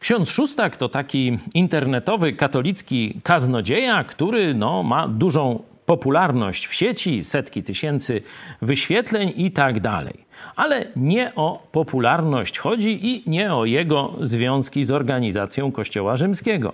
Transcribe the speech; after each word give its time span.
Ksiądz 0.00 0.30
Szóstak 0.30 0.76
to 0.76 0.88
taki 0.88 1.38
internetowy 1.54 2.32
katolicki 2.32 3.20
kaznodzieja, 3.22 4.04
który 4.04 4.54
no, 4.54 4.82
ma 4.82 5.08
dużą 5.08 5.62
popularność 5.86 6.66
w 6.66 6.74
sieci, 6.74 7.24
setki 7.24 7.62
tysięcy 7.62 8.22
wyświetleń 8.62 9.32
i 9.36 9.50
tak 9.50 9.80
dalej. 9.80 10.24
Ale 10.56 10.86
nie 10.96 11.34
o 11.34 11.66
popularność 11.72 12.58
chodzi 12.58 13.06
i 13.06 13.30
nie 13.30 13.54
o 13.54 13.64
jego 13.64 14.14
związki 14.20 14.84
z 14.84 14.90
organizacją 14.90 15.72
Kościoła 15.72 16.16
Rzymskiego, 16.16 16.72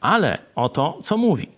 ale 0.00 0.38
o 0.54 0.68
to, 0.68 0.98
co 1.02 1.16
mówi. 1.16 1.48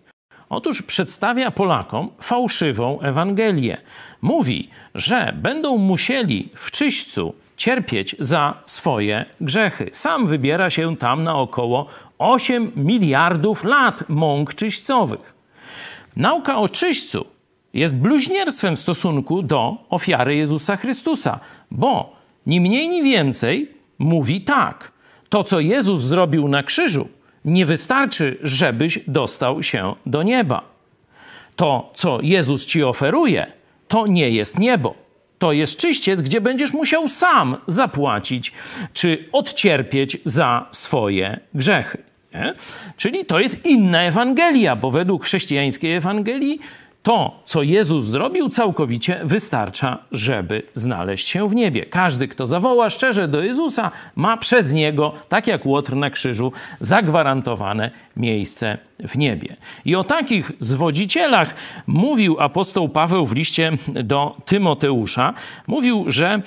Otóż 0.49 0.83
przedstawia 0.83 1.51
Polakom 1.51 2.11
fałszywą 2.21 3.01
Ewangelię. 3.01 3.77
Mówi, 4.23 4.69
że 4.95 5.33
będą 5.43 5.79
musieli 5.79 6.49
w 6.55 6.71
czyśćcu 6.71 7.35
cierpieć 7.57 8.17
za 8.19 8.55
swoje 8.67 9.25
grzechy. 9.41 9.91
Sam 9.93 10.27
wybiera 10.27 10.71
się 10.71 10.97
tam 10.97 11.25
na 11.25 11.35
około 11.35 11.87
8 12.19 12.73
miliardów 12.77 13.65
lat 13.65 14.09
mąk 14.09 14.55
czyśćcowych. 14.55 15.35
Nauka 16.17 16.59
o 16.59 16.69
czyśćcu 16.69 17.27
jest 17.75 17.97
bluźnierstwem 17.97 18.77
w 18.77 18.81
stosunku 18.81 19.43
do 19.43 19.77
ofiary 19.91 20.37
Jezusa 20.37 20.77
Chrystusa, 20.77 21.41
bo 21.71 22.17
ni 22.47 22.61
mniej, 22.61 22.89
ni 22.89 23.03
więcej 23.03 23.71
mówi 23.99 24.41
tak. 24.41 24.93
To, 25.29 25.45
co 25.45 25.61
Jezus 25.61 26.01
zrobił 26.01 26.49
na 26.49 26.63
krzyżu, 26.63 27.09
nie 27.45 27.67
wystarczy, 27.67 28.39
żebyś 28.43 28.99
dostał 29.07 29.63
się 29.63 29.95
do 30.07 30.23
nieba. 30.23 30.63
To, 31.57 31.91
co 31.95 32.19
Jezus 32.23 32.67
ci 32.67 32.85
oferuje, 32.85 33.47
to 33.89 34.07
nie 34.07 34.31
jest 34.31 34.59
niebo. 34.59 35.06
To 35.39 35.53
jest 35.53 35.77
czyściec, 35.77 36.23
gdzie 36.23 36.41
będziesz 36.41 36.73
musiał 36.73 37.09
sam 37.09 37.57
zapłacić 37.67 38.53
czy 38.93 39.29
odcierpieć 39.33 40.17
za 40.25 40.69
swoje 40.73 41.41
grzechy. 41.55 41.99
Nie? 42.35 42.55
Czyli 42.97 43.25
to 43.25 43.41
jest 43.41 43.67
inna 43.67 44.03
Ewangelia, 44.03 44.77
bo 44.77 44.91
według 44.91 45.25
chrześcijańskiej 45.25 45.93
Ewangelii 45.93 46.61
to, 47.07 47.43
co 47.45 47.63
Jezus 47.63 48.05
zrobił, 48.05 48.49
całkowicie 48.49 49.21
wystarcza, 49.25 49.99
żeby 50.13 50.63
znaleźć 50.75 51.29
się 51.29 51.49
w 51.49 51.55
niebie. 51.55 51.87
Każdy, 51.87 52.29
kto 52.29 52.47
zawoła 52.47 52.91
szczerze 52.91 53.29
do 53.29 53.43
Jezusa, 53.43 53.91
ma 54.17 54.37
przez 54.37 54.73
niego, 54.73 55.13
tak 55.29 55.47
jak 55.47 55.67
Łotr 55.67 55.97
na 55.97 56.11
krzyżu, 56.11 56.53
zagwarantowane 56.81 57.91
miejsce 58.17 58.79
w 58.99 59.19
niebie. 59.19 59.57
I 59.85 59.95
o 59.95 60.05
takich 60.05 60.53
zwodzicielach 60.61 61.55
mówił 61.87 62.37
apostoł 62.41 62.89
Paweł 62.89 63.27
w 63.27 63.35
liście 63.35 63.73
do 63.89 64.37
Tymoteusza. 64.45 65.35
Mówił, 65.67 66.05
że 66.09 66.43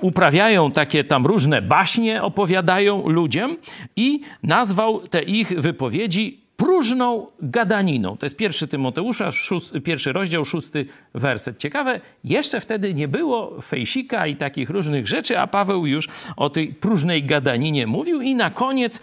uprawiają 0.00 0.70
takie 0.70 1.04
tam 1.04 1.26
różne 1.26 1.62
baśnie, 1.62 2.22
opowiadają 2.22 3.08
ludziom 3.08 3.56
i 3.96 4.20
nazwał 4.42 5.00
te 5.00 5.22
ich 5.22 5.60
wypowiedzi 5.60 6.41
próżną 6.56 7.26
gadaniną. 7.42 8.16
To 8.16 8.26
jest 8.26 8.36
pierwszy 8.36 8.68
Tymoteusza, 8.68 9.30
szósty, 9.30 9.80
pierwszy 9.80 10.12
rozdział, 10.12 10.44
szósty 10.44 10.86
werset. 11.14 11.58
Ciekawe, 11.58 12.00
jeszcze 12.24 12.60
wtedy 12.60 12.94
nie 12.94 13.08
było 13.08 13.60
fejsika 13.60 14.26
i 14.26 14.36
takich 14.36 14.70
różnych 14.70 15.06
rzeczy, 15.06 15.38
a 15.38 15.46
Paweł 15.46 15.86
już 15.86 16.08
o 16.36 16.50
tej 16.50 16.68
próżnej 16.74 17.24
gadaninie 17.24 17.86
mówił 17.86 18.20
i 18.20 18.34
na 18.34 18.50
koniec 18.50 19.00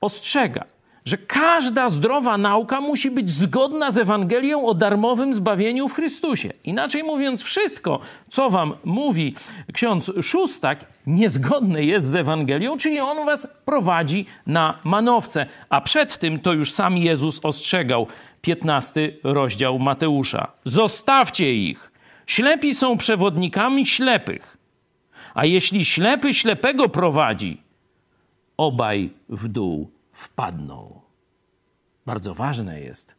ostrzega 0.00 0.64
że 1.04 1.18
każda 1.18 1.88
zdrowa 1.88 2.38
nauka 2.38 2.80
musi 2.80 3.10
być 3.10 3.30
zgodna 3.30 3.90
z 3.90 3.98
Ewangelią 3.98 4.66
o 4.66 4.74
darmowym 4.74 5.34
zbawieniu 5.34 5.88
w 5.88 5.94
Chrystusie. 5.94 6.52
Inaczej 6.64 7.02
mówiąc, 7.02 7.42
wszystko, 7.42 8.00
co 8.28 8.50
wam 8.50 8.74
mówi 8.84 9.34
ksiądz 9.72 10.12
Szóstak, 10.22 10.86
niezgodne 11.06 11.84
jest 11.84 12.06
z 12.06 12.16
Ewangelią, 12.16 12.76
czyli 12.76 13.00
on 13.00 13.26
was 13.26 13.48
prowadzi 13.64 14.26
na 14.46 14.78
manowce. 14.84 15.46
A 15.68 15.80
przed 15.80 16.18
tym 16.18 16.40
to 16.40 16.52
już 16.52 16.72
sam 16.72 16.96
Jezus 16.96 17.40
ostrzegał. 17.42 18.06
15 18.40 19.12
rozdział 19.24 19.78
Mateusza. 19.78 20.52
Zostawcie 20.64 21.54
ich. 21.54 21.92
Ślepi 22.26 22.74
są 22.74 22.96
przewodnikami 22.96 23.86
ślepych. 23.86 24.56
A 25.34 25.44
jeśli 25.44 25.84
ślepy 25.84 26.34
ślepego 26.34 26.88
prowadzi, 26.88 27.62
obaj 28.56 29.10
w 29.28 29.48
dół 29.48 29.90
wpadną. 30.12 31.00
Bardzo 32.06 32.34
ważne 32.34 32.80
jest, 32.80 33.14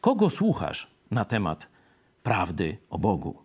kogo 0.00 0.30
słuchasz 0.30 0.90
na 1.10 1.24
temat 1.24 1.68
prawdy 2.22 2.78
o 2.90 2.98
Bogu. 2.98 3.43